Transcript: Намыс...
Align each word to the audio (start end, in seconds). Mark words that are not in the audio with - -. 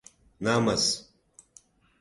Намыс... 0.43 0.83